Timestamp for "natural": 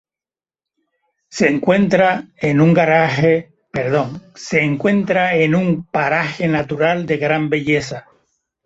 6.47-7.05